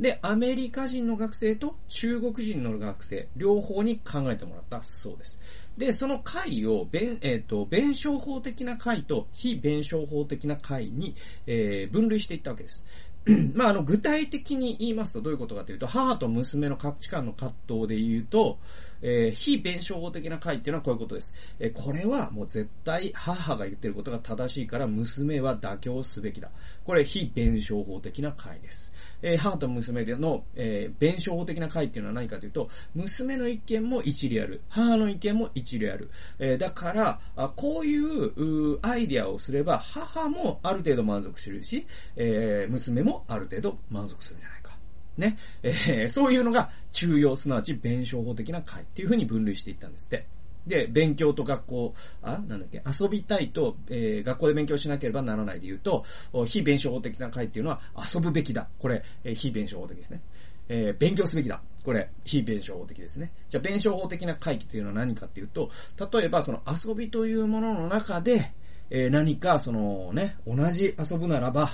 [0.00, 5.40] で、アメリカ人の学生と中国人の学生、両方に考えてもらったそうです。
[5.76, 11.14] で、その会を、弁、えっ、ー、と、弁証法的な会と非弁証法的な会に、
[11.46, 12.84] えー、分類していったわけです。
[13.54, 18.58] まあ、あの、具体的に言いますとどういうことかというと、母と娘の価値観の葛藤で言うと、
[19.02, 21.32] えー、非弁証法的な回っていうのはこういうことです。
[21.58, 26.50] えー、これはもう絶対母が言ってることが正しいから娘は妥協すべきだ。
[26.84, 28.92] これ非弁証法的な回です。
[29.22, 34.62] えー、母と娘での、えー、弁証法的な回っていうのは何かというと、娘の意見も一理ある。
[34.68, 36.10] 母の意見も一理ある。
[36.38, 41.86] えー、だから、あこういううアイディアをすれば、母もある程度満足するし、
[42.16, 44.76] えー、娘もある程度満足するんじゃないか。
[45.16, 45.36] ね。
[45.62, 50.26] えー、そういうのが中庸、すなわち弁証法的な会っていうふうに分類していったんですって。
[50.66, 56.04] で、勉強と学校、あ、なんだっけ、遊びたいと、えー、学校で勉強しなければならないで言うと、
[56.46, 57.80] 非弁証法的な会っていうのは
[58.14, 58.68] 遊ぶべきだ。
[58.78, 60.20] これ、えー、非弁証法的ですね。
[60.68, 61.62] えー、勉強すべきだ。
[61.82, 63.32] これ、非弁証法的ですね。
[63.48, 65.70] じゃあ、弁証法的な会というのは何かっていうと、
[66.12, 68.52] 例えばその遊びというものの中で、
[68.90, 71.70] えー、何かそのね、同じ遊ぶならば、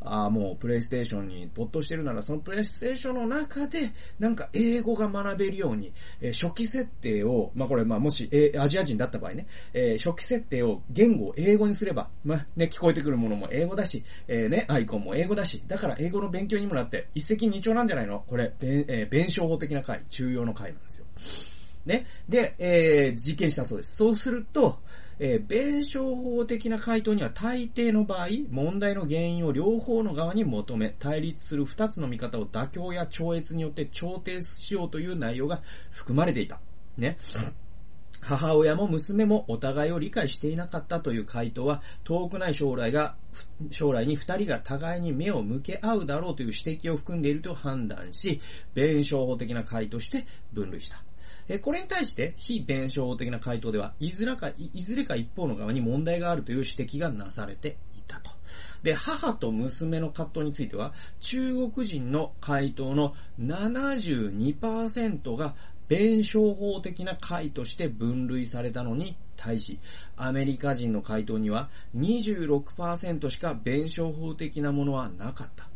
[0.00, 18.24] ああ、もうプレイステーションに没頭してるなら、そのプレイステーションの中で、なんか英語が学べるように、えー、初期設定を、まあこれ、まあもし、えー、アジア人だった場合ね、えー、初期設定を言語を英語にすれば、まあね、聞こえてくるものも英語だし、えー、ね、アイコンも英語だし、だから英語の勉強にもなって、一石二鳥なんじゃないの？
[18.26, 21.57] これ、弁、えー、弁証法的な回、中庸の回なんですよ。
[21.88, 22.06] ね。
[22.28, 23.96] で、えー、実験したそうです。
[23.96, 24.78] そうすると、
[25.18, 36.60] えー、弁証法的な回答には大抵の場合、問題の原因を両方の側に求め、対立する二つの見方を妥協や超越によって調停しようという内容が含まれていた。
[36.96, 37.16] ね。
[38.20, 43.16] 母親も娘もお互いを理解していなかったという回答は、遠くない将来が、
[43.70, 48.40] 将来に二人が互いに目を向け合うだろうという指摘を含んでいると判断し、
[48.74, 51.02] 弁証法的な回答して分類した。
[51.48, 58.30] えこれに対して非弁証法的な回答では、いずれか、いずれか一方の側に問題があるという指摘がなされていたと。
[58.82, 65.54] で、母と娘の葛藤については、中国人の回答の72%が
[65.88, 69.78] 弁証法的な回として分類されたのに対し、
[70.16, 75.66] アメリカ人の回答には26%しか弁証法的なものはなかった。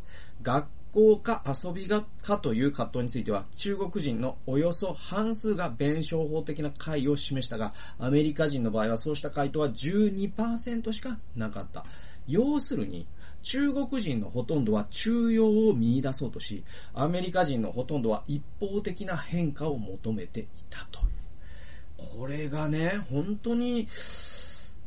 [0.42, 11.84] 学校か遊びがかという葛藤については、中国人のおよそ半数が弁証法的な解を示したが、アメリカ人の場合はそうした回答は12%しかなかった。
[12.28, 13.06] 要するに、
[13.42, 16.62] 中国人のほとんどは中庸を見出そうとし、
[16.94, 22.18] アメリカ人のほとんどは一方的な変化を求めていたという。
[22.18, 23.88] これがね、本当に、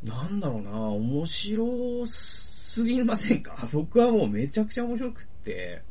[0.02, 3.68] なんだろうな、面白すぎませんか？
[3.72, 5.82] 僕はもうめちゃくちゃ面白くって、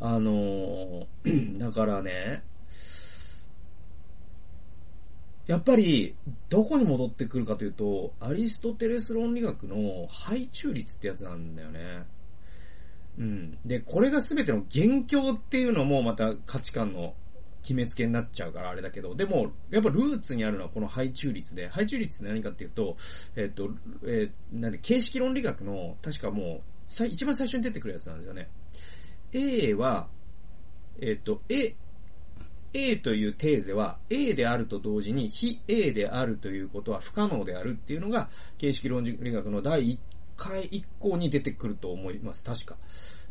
[0.00, 2.44] あのー、 だからね、
[5.46, 6.14] やっぱり、
[6.50, 12.04] どこに戻ってくるかというと、アリストテレス論理学の配中率ってやつなんだよね。
[13.18, 13.58] うん。
[13.64, 17.14] で、これが全ての元凶っていうのもまた価値観の
[17.62, 22.96] 決めつけになっちゃうからあれだけど、でも、やっぱルーツにあるのはこの配中率で、配中率って何かっていうと、
[23.34, 23.70] えっと、
[24.06, 26.62] えー、なんで、形式論理学の、確かも
[27.02, 28.48] う、一番最初に出てくるやつなんですよね。
[29.32, 30.08] A は、
[31.00, 31.74] えっ、と、A、
[32.74, 39.98] A というテーゼは A であると同時に非 A であるということは不可能であるっていうのが形式論理学の第1
[40.36, 42.44] 回以降に出てくると思います。
[42.44, 42.76] 確か。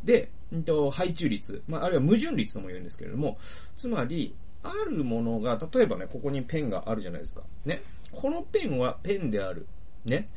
[0.04, 3.38] で、んと、配中率、まあ、あるいは矛盾率とも言うんですけれども、
[3.76, 7.44] つまり、あるものが、例えばね、ここにペンがあるじゃないですか。
[7.66, 7.82] ね。
[8.12, 9.66] このペンはペンである。
[10.06, 10.30] ね。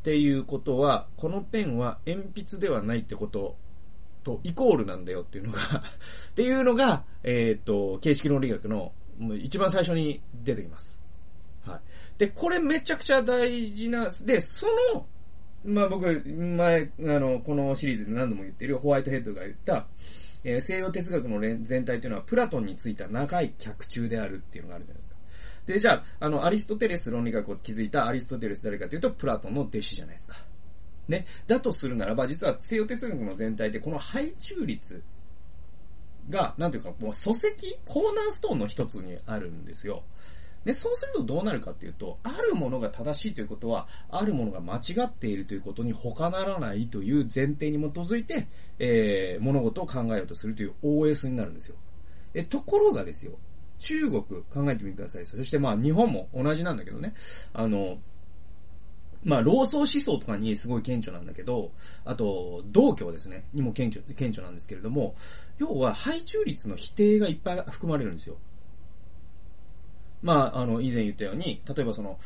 [0.00, 3.56] っていうことは、このペンは鉛筆ではないってこと
[4.22, 5.58] とイコールなんだよっていうのが
[6.30, 8.92] っていうのが、えっ、ー、と、形式論理学の
[9.40, 11.00] 一番最初に出てきます。
[11.64, 11.80] はい。
[12.18, 15.06] で、これめちゃくちゃ大事な、で、その、
[15.64, 19.86] まあ僕、前、あの、このシリーズで何度も言ってるホワイトヘッドが言った、
[20.44, 25.16] えー、西洋哲学の全体というのはプラトンについた長い脚中であるっていうのがあるじゃないですか。
[25.66, 30.36] で、じゃあ、あの、アリストテレス論理学を築いたアリストテレス誰かというと、プラトンの弟子じゃないですか。
[31.08, 31.26] ね。
[31.46, 35.02] だとするならば、実は西洋哲学の全体でこの配中率
[36.28, 40.04] が、なんていうか、もう礎石、コーナーストーンの一つにあるんですよ。
[40.64, 48.46] で、そうするとどうなるかっていうと、あるものが正しいということは、あるものが間違っているということに他ならないという前提に基づいて、
[48.78, 51.76] えー、物事を考えようとするという OS になるんですよ。
[52.34, 53.32] え、ところがですよ、
[53.80, 55.26] 中国考えてみてください。
[55.26, 57.14] そしてまあ日本も同じなんだけどね、
[57.52, 57.98] あの、
[59.24, 61.70] まあ、老僧思想とかにすごい顕著なんだけど、
[62.04, 65.14] あと、道教ですね、にも顕著、顕著なんですけれども、
[65.58, 68.36] 要は、配中率の否定がいっぱい含まれるんですよ。
[70.22, 72.18] まあ、あの、以前言ったように、例えばその、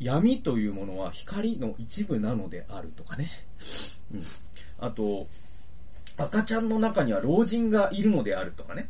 [0.00, 3.30] 闇というものは光の一部なのであるとかね。
[4.12, 4.22] うん。
[4.78, 5.26] あと、
[6.16, 8.88] 赤ちゃんの中には老人がいるのであるとかね。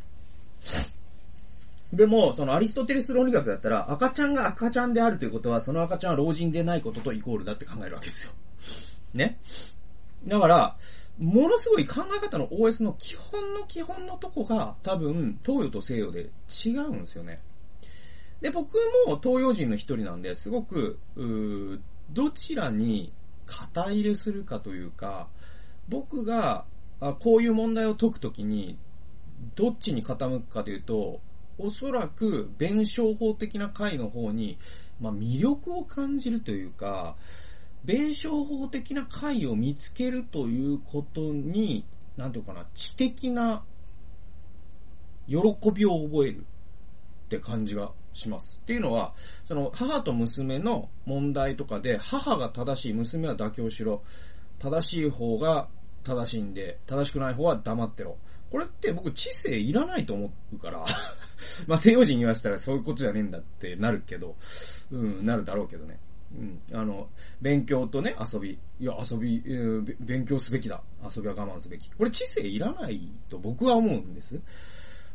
[1.93, 8.33] でも、そのアリストテレス論理学だったら、赤ちゃんが赤ちゃんであるということは、その赤ちゃんは老人でないこととイコールだって考えるわけですよ。
[9.13, 9.41] ね？
[10.27, 10.77] だから、
[11.19, 16.31] ものすごい考え方の OS の基本の基本のとこが、多分、東洋と西洋で
[16.65, 17.43] 違うんですよね。
[18.41, 18.75] で、僕
[19.07, 21.81] も東洋人の一人なんで、すごく、う
[22.13, 23.13] どちらに
[23.47, 25.29] 肩入れするかというか、
[25.89, 26.65] 僕が、
[27.01, 28.79] あこういう問題を解くときに、
[29.57, 31.21] どっちに傾くかというと、
[31.61, 34.59] おそらく弁証法的な回の方に、
[35.01, 37.17] まあ、魅力を感じるというか、
[37.85, 41.85] 弁証法的な回を見つけるということに、
[42.17, 43.65] なんていうかな、知的な
[45.27, 45.39] 喜
[45.73, 46.43] びを覚えるっ
[47.29, 48.61] て感じがします。
[48.63, 49.15] っていうのは、
[49.47, 54.03] その母と娘の問題とかで、母が正しい、娘は妥協しろ。
[54.59, 55.69] 正しい方が
[56.03, 58.19] 正しいんで、正しくない方は黙ってろ。
[58.51, 60.85] これって僕知性いらないと思うから
[61.69, 64.37] まあ西洋人言わせたらそういうことじゃねえんだってなるけど、
[64.91, 65.99] うん、なるだろうけどね。
[66.33, 66.61] うん。
[66.73, 67.09] あの、
[67.41, 68.59] 勉強とね、遊び。
[68.79, 70.81] いや、遊び、えー、勉強すべきだ。
[71.05, 71.91] 遊びは我慢すべき。
[71.93, 74.41] これ知性いらないと僕は思うんです。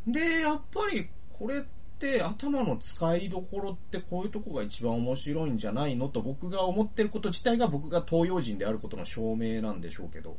[0.05, 1.61] で、やっぱり、これっ
[1.99, 6.09] て頭の使いどころってこういうとこが一番面白いんじゃないの？
[6.09, 10.37] と僕が思ってること自体が僕が東洋人であることの証明なんでしょうけど。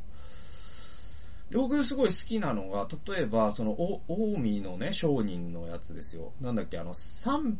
[1.52, 6.32] 僕すごい好きなのが、例えば、その、お近江のね、商人のやつですよ。
[6.40, 7.59] なんだっけ、あの、三、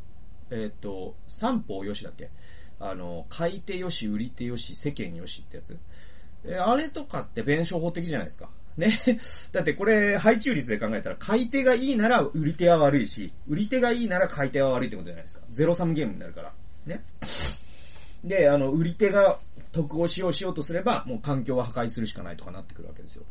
[0.51, 2.31] えっ、ー、と、三方よしだっけ？
[2.79, 5.79] あの、買い手よし、売り手よし、世間よしってやつ。
[6.45, 8.51] えあれとかって弁証法的じゃないですか。
[8.77, 9.01] ね。
[9.53, 15.43] だってこれ、配中率で考えたら、買い手がいいなら売り手は悪いし、売り手がいいなら買い手は悪いってことじゃないですか。
[15.51, 16.53] ゼロサムゲームになるから。
[16.87, 17.05] ね。
[18.25, 19.39] で、あの、売り手が
[19.77, 23.25] 得をしようしようとすれば、もう環境は破壊するしかないとかなってくるわけですよ。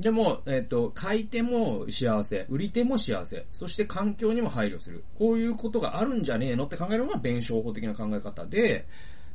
[0.00, 5.04] でも、えっ、ー、と、買い手も幸せ、売り手も幸せ、そして環境にも配慮する。
[5.18, 8.86] こういうことがあるんじゃねえのって考えるのが弁証法的な考え方で、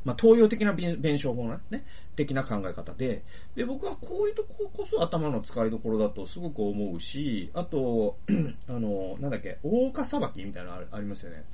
[0.05, 3.23] まあ、東洋的な弁証法な、ね、的な考え方で、
[3.55, 8.17] で、僕はこういうとここそ頭の使いどころだとすごく思うし、あと、
[8.67, 11.45] あの、なんだっけ、大岡裁きみたいなのありますよね。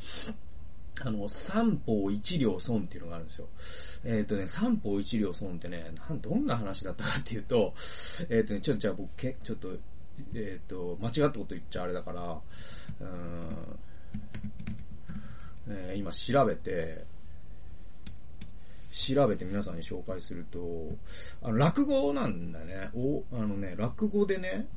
[1.01, 3.47] あの、三方一両損っていうのがあるんですよ。
[4.03, 9.69] えっ、ー、とね、三方一両損ってね、なん、どんな話だったかっていうと、えっ、ー、とね、ちょっとじゃあ僕、け、ちょっと、
[10.35, 12.41] えっ、ー、と、間違ったこと言っちゃあれだから、
[12.99, 13.05] う
[15.71, 17.05] ん、え、今調べて、
[18.91, 20.59] 調べて皆さんに紹介すると、
[21.41, 22.89] あの、落語なんだね。
[22.93, 24.67] お、あのね、落語でね、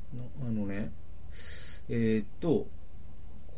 [0.41, 0.91] あのね、
[1.89, 2.67] え、っと、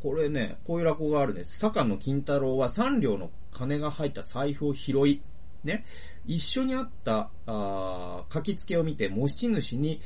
[0.02, 1.58] これね、こういう落語があるんです。
[1.58, 5.22] 坂野金太郎は三両の金が入った財布を拾い、
[5.64, 5.86] ね、
[6.26, 10.02] 一緒にあった、あ書き付けを見て持ち主に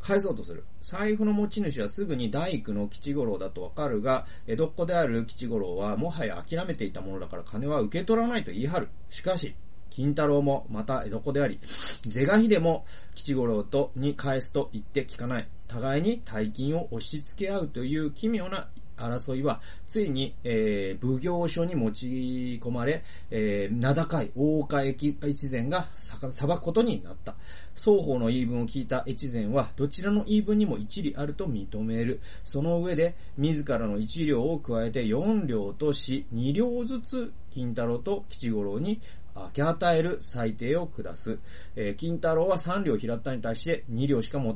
[0.00, 0.64] 返そうとする。
[0.80, 8.88] 財布の持ち主はすぐに大工の吉五郎だとわかるが、江戸っ子である吉五郎はもはや諦めていたものだから金は受け取らないと言い張る。
[9.10, 9.54] しかし、
[9.90, 15.48] 金太郎もまた江戸っ子であり、是が非でも吉五郎とに返すと言って聞かない。
[15.68, 18.68] 互いに大金を押し付け合うという奇妙な
[19.02, 25.16] 争いは、ついに、えー、奉行所に持ち込まれ、えー、名高い大岡越
[25.50, 27.34] 前が裁くことになった。
[27.74, 32.20] 双方の言い分を聞いた越前は、どちらの言い分にも一理あると認める。
[32.44, 39.00] その上で、自らの一両を加えて四両とし、二両ずつ、金太郎と吉五郎に
[39.34, 41.38] 明け与える裁定を下す。
[41.76, 44.54] えー、金太郎は三両平ったに対して二両しかも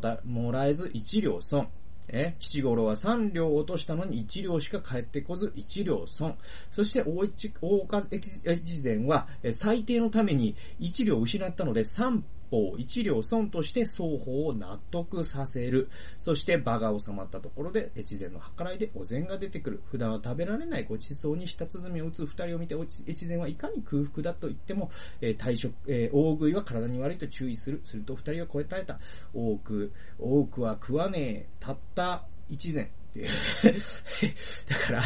[0.53, 1.69] らえず一両損。
[2.09, 6.37] え、七五郎は三両落としたのに一両しか帰ってこず一両損。
[6.71, 15.89] そして大一、大岡越前は、最低のために一両失ったので三方一両損として双方を納得させる。
[16.19, 19.83] そして場が収まったところで越前の計らいでお膳が出てくる。
[19.91, 27.81] 普段は食べられないごちそうに舌鼓を打つ二人を見て越前はいかに空腹だと言っても、えー、退職、えー、大食いは体に悪いと注意する。
[27.85, 28.99] すると二人は超えたえた。
[29.35, 31.47] 多く、多くは食わねえ。
[31.61, 32.91] たった一膳。
[33.17, 33.27] ていう。
[34.69, 35.03] だから、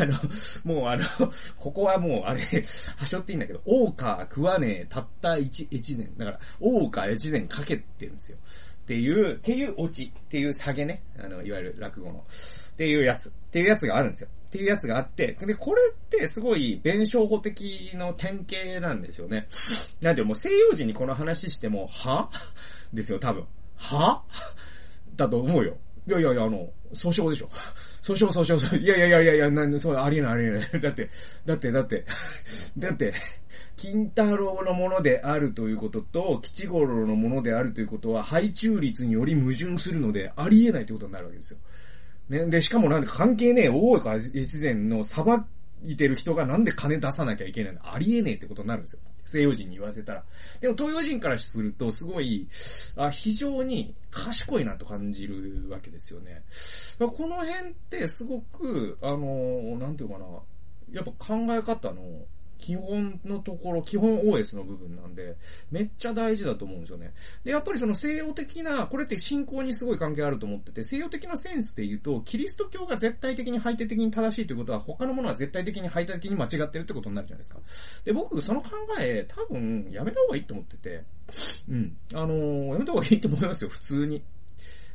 [0.00, 0.18] あの、
[0.64, 1.04] もうあの、
[1.58, 6.08] ここはもうあれ、はしょっていいんだけど、大川食わねえ、たった一、越前。
[6.16, 8.38] だから、大川越前かけてるんですよ。
[8.84, 11.02] っていう、っていうオチ、っていう下げね。
[11.18, 12.24] あの、いわゆる落語の。
[12.28, 13.30] っていうやつ。
[13.30, 14.28] っていうやつがあるんですよ。
[14.46, 19.48] っていうやつがあって、で、これってすごい弁証法的の典型なんですよね。
[20.00, 22.30] なんでもう西洋人にこの話しても、は？
[22.92, 23.46] ですよ、多分。
[23.76, 24.22] は？
[25.16, 25.76] だと思うよ。
[26.06, 27.48] いやいやいや、あの、訴訟でしょ。
[28.02, 28.80] 訴訟、訴訟、訴訟。
[28.80, 30.68] いやいやいやいやいや、なんそう、ありえない、ありえない。
[30.80, 31.08] だって、
[31.46, 32.04] だって、だって、
[32.78, 33.14] だって、
[33.76, 41.58] 金太郎のものであるということと、吉五郎のものであるということは、配中率により矛盾するので、ありえないということになるわけですよ。
[42.28, 45.24] ね、で、しかもなんで関係ねえ、大岡越前の裁
[45.84, 47.80] いてる人がなんで金出さなきゃいけないの？
[47.94, 49.00] ありえねえってことになるんですよ。
[49.24, 50.24] 西洋人に言わせたら。
[50.60, 52.48] でも東洋人からすると、すごい、
[52.96, 56.42] あ、非常に賢いなと感じるわけですよね。
[56.98, 60.26] この辺ってすごく、あの、なんていうかな、
[60.92, 62.02] やっぱ考え方の
[62.64, 65.36] 基本のところ、基本 OS の部分なんで、
[65.70, 67.12] めっちゃ大事だと思うんですよね。
[67.44, 77.58] で、やっぱりその西洋的な、これって信仰にすごい関係あると思ってて、西洋的なセンスで言うと、キリスト教が絶対的に排他的に正しいということは、他のものは絶対的に排他的に間違ってるってことになるじゃないですか。
[78.06, 81.04] で、僕、その考え、多分、やめた方がいいと思ってて、
[81.68, 81.96] うん。
[82.14, 84.22] あのー、やめた方がいいと思いますよ、普通に。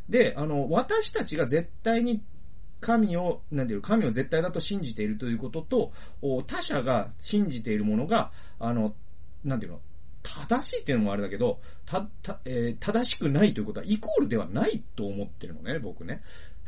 [0.10, 2.24] で、あの、私たちが絶対に
[2.80, 5.92] 神を、なんていう神を絶対だと信じているということと、
[6.48, 8.96] 他者が信じているものが、あの、
[9.44, 9.82] なんていうの、
[10.22, 16.22] 正しいっていうのもあれだけど、た、た、えー、正しくないということはイコールではないと思ってるのね、僕ね。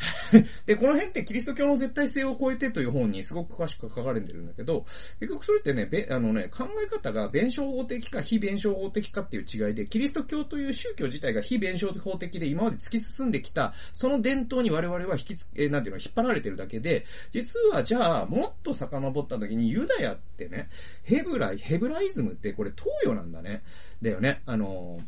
[0.66, 4.86] で、この辺ってキリスト教の絶対性を超えてという本にすごく詳しく書かれてるんだけど、
[5.20, 20.70] 結局それってね、あのね、考え方が弁証法的か非弁証法的かっていう違いで、キリスト教という宗教自体が非弁証法的で今まで突き進んできた、その伝統に我々は引きつ、え、なんていうの、引っ張られてるだけで、実はじゃあ、もっと遡った時にユダヤってね、
[21.04, 23.64] ヘブライ、ヘブライズムってこれ東洋なんだね。
[24.02, 24.42] だよね。
[24.46, 25.00] あの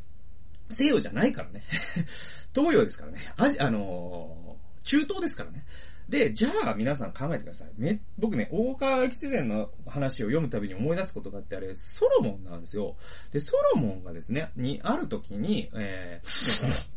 [0.70, 1.64] 西洋じゃないからね。
[2.54, 3.20] 東洋ですからね。
[3.38, 4.53] あ、あの
[4.84, 5.66] 中東ですからね。
[6.10, 7.70] で、じゃあ皆さん考えてください。
[7.78, 12.96] め、僕ね、大川騎士伝の話を読むたびに思い出すことがあってあれ、ソロモンなんですよ。
[13.32, 16.88] で、ソロモンがですね、に、ある時に、えー、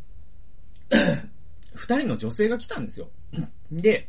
[1.75, 3.11] 二人の女性が来たんですよ。
[3.71, 4.09] で、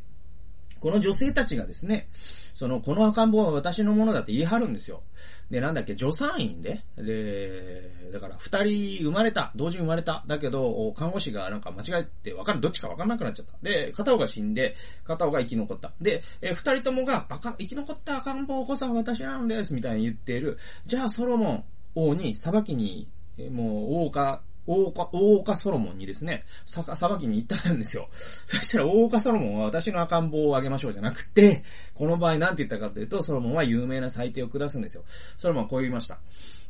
[0.79, 5.03] この女性たちがですね、その、この赤ん坊は私のものだって言い張るんですよ。
[5.51, 10.23] で、なんだっけ、助産院で、で、だから二人生まれた、同時に生まれた。
[10.27, 13.53] だけど、看護師がなんか間違えて分かる、どっちか分かんなくなっちゃった。
[13.61, 15.91] で、片方が死んで、片方が生き残った。
[16.01, 20.57] で、え二人ともが、赤、生き残った赤ん坊こそは私なんです、みたいに言っている。
[20.85, 21.63] じゃあ、ソロモン
[21.95, 23.07] 王に裁きに、
[23.51, 28.07] もう、王か、大岡、大岡ソロモンにですね、さ、裁きに行ったんですよ。
[28.11, 31.63] そしたら大岡ソロモンは私の赤ん坊をあげましょうじゃなくて、
[31.95, 35.03] この場合なんて言ったかというと、ソロモンは有名な裁定を下すんですよ。
[35.37, 36.19] ソロモンはこう言いました。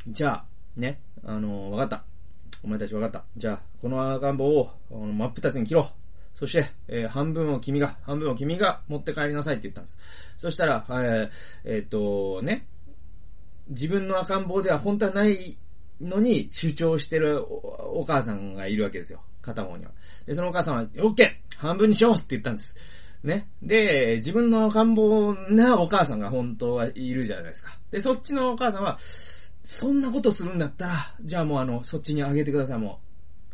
[0.08, 2.04] じゃあ、ね、あのー、わかった。
[2.64, 3.24] お前たちわかった。
[3.36, 6.38] じゃあ、この赤ん坊を、真っ二つに切ろう。
[6.38, 9.98] そして、えー、半分を君が、半分を君が持って帰りなさいって言ったんです。
[10.38, 11.30] そしたら、えー、
[11.64, 12.68] えー、っと、ね、
[13.70, 15.58] 自分の赤ん坊では本当はない
[16.02, 19.22] のに主張してるお母さんがいるわけですよ。
[19.42, 19.92] 片方には。
[20.26, 22.76] で、そのお母さんは、オッケー半分にしようって言ったんです。
[23.24, 23.50] ね。
[23.62, 27.78] で、自分の赤ん坊なお母さんが本当はいるじゃないですか。
[27.92, 28.98] で、そっちのお母さんは、
[29.64, 32.78] そんなことするんだったら、じゃあもうあの、そっちにあげてください。
[32.78, 33.02] も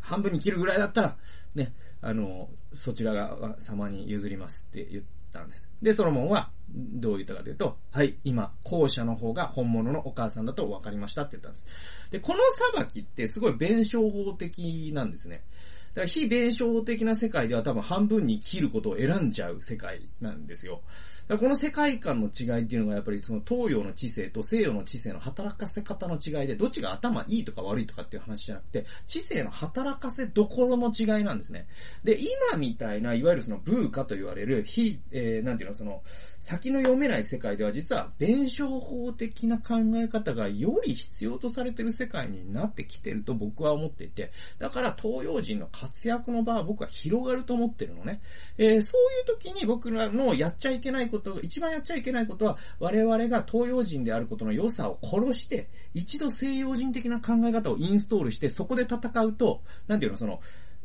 [0.00, 1.16] 半分に切るぐらいだったら、
[1.54, 1.72] ね、
[2.02, 5.04] あの、そちらが様に譲りますって言っ
[5.34, 5.68] たんです。
[5.82, 12.10] で、ソロモンは、どう言ったかというと、はい、今、後者の方が本物のお母さんだと分かりましたって言ったんです。
[12.10, 12.38] で、この
[12.74, 15.44] 裁きってすごい弁証法的なんですね。
[15.92, 20.80] だから非弁証法的な世界では多分半分に切ることを選んじゃう世界なんですよ。
[21.28, 31.66] この世界観の違いっていうのがやっぱりその東洋の知性と西洋の知性の働かせ方の違いで、どっちが頭いいとか悪いとかっていう話じゃなくて、知性の働かせどころの違いなんですね。
[32.02, 32.18] で、
[32.50, 36.02] 今みたいな、いわゆるそのブーカと言われる、非、えー、なんていうの、その、
[36.40, 48.20] 先の読めない世界では実は弁証法的な考え方がより必要とされてる世界になってきてると僕は思っていて、だから東洋人の活躍の場は僕は広がると思ってるのね。
[48.58, 60.40] えー、そういう時に僕らのやっちゃいけないこと一番やっちゃいけないことは、我々が東洋人であることの良さを殺して、一度西洋人的な考え方をインストールして、そこで戦うと、なんていうの、その、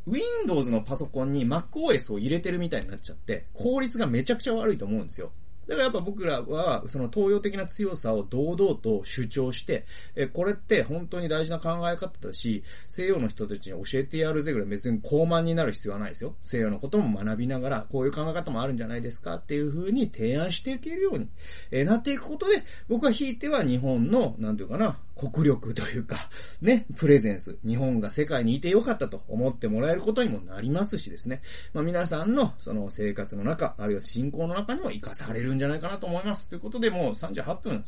[0.07, 5.31] Windows のパソコンに MacOS を入れてるみたいになっちゃって、効率がめちゃくちゃ悪いと思うんですよ。
[5.69, 16.35] だからやっぱ僕らは、その東洋的な強さを堂々と主張して、え、これって本当に大事な考え方だし、西洋の人たちに教えてやるぜぐらい別に高慢になる必要はないですよ。
[16.41, 19.35] 西洋のことも学びながら、こういう考え方もあるんじゃないですか？
[19.35, 21.27] っていう風に提案していけるように、
[21.69, 26.15] えなっていくことで、僕はひいては日本の、なんていうかな、国力というか、
[26.61, 31.41] ね、プレゼンス、日本が世界にいてよかったと思ってもらえることにもなりますしですね。
[31.73, 36.49] まあ皆さんのその生活の中、あるいは信仰の中にも活かされるんじゃないかなと思います。
[36.49, 37.83] ということでもう38分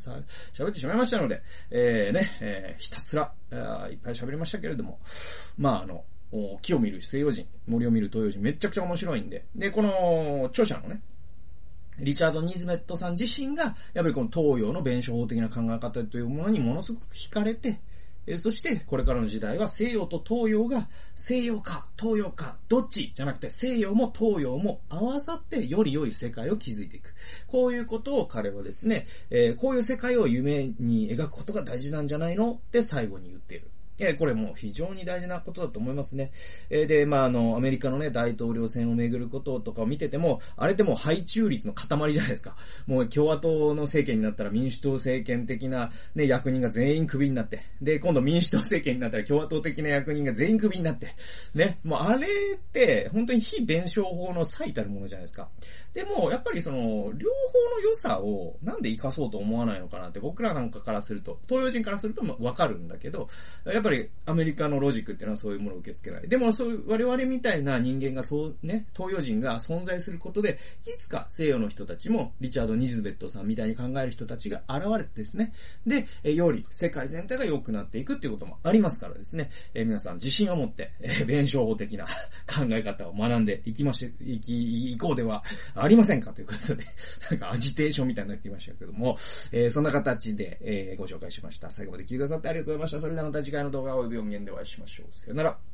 [0.53, 3.34] 喋ってしまいましたので、えー、ね、えー、ひたすら、
[3.89, 4.99] いっぱい喋りましたけれども、
[5.57, 6.03] まああの、
[6.61, 9.45] 木を見る西洋人、森を見る東洋人、めちゃくちゃ面白いんで。
[9.55, 11.01] で、この、著者のね、
[11.99, 17.80] リチャード・ニズメットさん自身が、やっぱりこの東洋の弁証法的な考え方というものにものすごく惹かれて、
[18.28, 27.13] えそして、これからの時代は西洋と東洋が、西洋か、東洋か、どっちじゃなくて、西洋も東洋も合わさってより良い世界を築いていく。
[27.47, 33.72] こういうことを彼はですね、えー、こういう世界を夢に描くことが大事なんじゃないのって最後に言っている。
[34.00, 36.32] えこれもう非常に大事なことだと思いますね。
[36.70, 42.56] えで、まあ、あの、アメリカのね、大統領選をめぐることとかを見てても、あれってもう配中率の塊じゃないですか。
[42.88, 51.08] もう共和党の政権になったら民主党政権的なね、役人が全員クビになって、で、今度民主党政権になったら共和党的な役人が全員クビになって、
[51.54, 55.50] ね、もうあれって、本当に非弁証法の最たるものじゃないですか。
[55.94, 63.28] でも、やっぱりその、両方の良さをなんで活かそうと思わないのかなって僕らなんかからすると、東洋人からするとわかるんだけど、
[63.66, 66.28] やっぱりりアメリカのロジックっていうのはそういうものを受け付けない。
[66.28, 75.54] でもそういう我々みたいな人間がそうね、東洋人が存在することで、いつか西洋の人たちも、リチャード・ニズベットさんみたいに考える人たちが現れてですね、
[75.86, 82.06] で、より世界全体が良くなっていくっていうこともありますからですね、え皆さん自信を持って、え弁証法的な
[82.48, 85.44] 考え方を学んでいきまし、いき、いこうでは
[85.76, 86.84] ありませんかということで、
[87.32, 89.18] なんかアジテーションみたいになってきましたけども、
[89.52, 91.72] えー、そんな形で、えー、ご紹介しました。
[91.72, 93.00] 最後まで聞いてくださってありがとうございました。
[93.00, 95.15] それではまた次回の動画及び音源でお会いしましょう。
[95.15, 95.70] さよなら。